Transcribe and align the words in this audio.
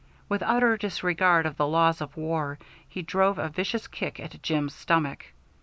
With 0.27 0.41
utter 0.41 0.77
disregard 0.77 1.45
of 1.45 1.57
the 1.57 1.67
laws 1.67 2.01
of 2.01 2.17
war 2.17 2.57
he 2.89 3.03
drove 3.03 3.37
a 3.37 3.49
vicious 3.49 3.85
kick 3.87 4.19
at 4.19 4.41
Jim's 4.41 4.73
stomach. 4.73 5.27